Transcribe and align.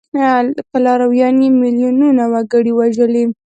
که 0.69 0.77
لارویانو 0.85 1.41
یې 1.45 1.49
میلیونونه 1.61 2.23
وګړي 2.33 2.71
وژلي. 2.75 3.23